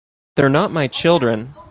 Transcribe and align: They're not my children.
They're 0.35 0.49
not 0.49 0.71
my 0.71 0.87
children. 0.87 1.53